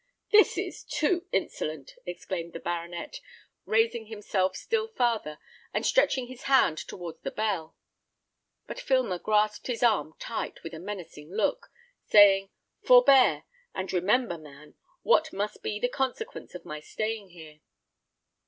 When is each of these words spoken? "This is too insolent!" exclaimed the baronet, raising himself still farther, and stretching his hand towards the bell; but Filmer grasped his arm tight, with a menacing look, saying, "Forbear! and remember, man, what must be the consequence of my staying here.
"This 0.31 0.57
is 0.57 0.83
too 0.83 1.27
insolent!" 1.31 1.93
exclaimed 2.07 2.53
the 2.53 2.59
baronet, 2.59 3.19
raising 3.65 4.07
himself 4.07 4.55
still 4.55 4.87
farther, 4.87 5.37
and 5.75 5.85
stretching 5.85 6.25
his 6.25 6.45
hand 6.45 6.79
towards 6.79 7.21
the 7.21 7.29
bell; 7.29 7.75
but 8.65 8.79
Filmer 8.79 9.19
grasped 9.19 9.67
his 9.67 9.83
arm 9.83 10.15
tight, 10.17 10.63
with 10.63 10.73
a 10.73 10.79
menacing 10.79 11.31
look, 11.31 11.69
saying, 12.07 12.49
"Forbear! 12.83 13.43
and 13.75 13.93
remember, 13.93 14.39
man, 14.39 14.73
what 15.03 15.31
must 15.31 15.61
be 15.61 15.79
the 15.79 15.87
consequence 15.87 16.55
of 16.55 16.65
my 16.65 16.79
staying 16.79 17.29
here. 17.29 17.59